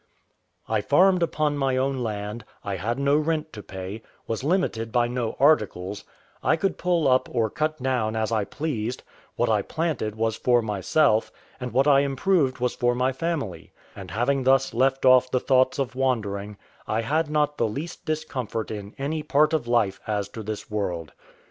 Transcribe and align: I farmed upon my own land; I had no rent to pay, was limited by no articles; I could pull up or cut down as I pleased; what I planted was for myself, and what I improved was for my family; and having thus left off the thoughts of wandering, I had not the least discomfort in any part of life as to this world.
I 0.67 0.81
farmed 0.81 1.21
upon 1.21 1.59
my 1.59 1.77
own 1.77 1.99
land; 1.99 2.43
I 2.63 2.77
had 2.77 2.97
no 2.97 3.15
rent 3.17 3.53
to 3.53 3.61
pay, 3.61 4.01
was 4.25 4.43
limited 4.43 4.91
by 4.91 5.07
no 5.07 5.35
articles; 5.39 6.03
I 6.41 6.55
could 6.55 6.79
pull 6.79 7.07
up 7.07 7.29
or 7.31 7.51
cut 7.51 7.77
down 7.77 8.15
as 8.15 8.31
I 8.31 8.45
pleased; 8.45 9.03
what 9.35 9.47
I 9.47 9.61
planted 9.61 10.15
was 10.15 10.35
for 10.35 10.63
myself, 10.63 11.31
and 11.59 11.71
what 11.71 11.87
I 11.87 11.99
improved 11.99 12.57
was 12.57 12.73
for 12.73 12.95
my 12.95 13.11
family; 13.11 13.73
and 13.95 14.09
having 14.09 14.41
thus 14.43 14.73
left 14.73 15.05
off 15.05 15.29
the 15.29 15.39
thoughts 15.39 15.77
of 15.77 15.93
wandering, 15.93 16.57
I 16.87 17.01
had 17.01 17.29
not 17.29 17.59
the 17.59 17.67
least 17.67 18.03
discomfort 18.03 18.71
in 18.71 18.95
any 18.97 19.21
part 19.21 19.53
of 19.53 19.67
life 19.67 19.99
as 20.07 20.29
to 20.29 20.41
this 20.41 20.67
world. 20.71 21.11